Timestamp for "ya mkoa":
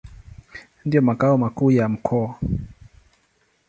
1.71-2.35